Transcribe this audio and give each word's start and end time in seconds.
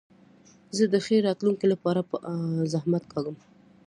زه 0.75 0.83
د 0.93 0.95
ښې 1.05 1.17
راتلونکي 1.27 1.65
له 1.71 1.77
پاره 1.83 2.01
زحمت 2.73 3.03
کاږم. 3.11 3.37